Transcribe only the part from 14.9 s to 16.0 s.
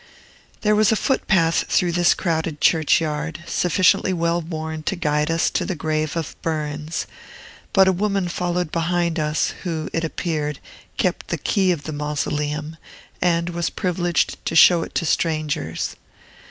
to strangers.